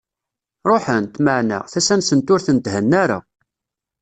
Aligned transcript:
Ruḥent, 0.69 1.13
meɛna, 1.25 1.59
tasa-nsent 1.71 2.31
ur 2.33 2.41
tent-henna 2.45 2.95
ara. 3.03 3.19